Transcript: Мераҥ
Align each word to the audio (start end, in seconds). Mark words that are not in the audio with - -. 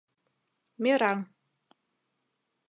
Мераҥ 0.81 1.19